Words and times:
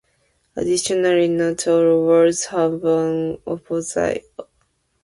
Additionally, 0.55 1.27
not 1.27 1.67
all 1.67 2.03
words 2.07 2.45
have 2.45 2.83
an 2.85 3.37
opposite. 3.45 4.25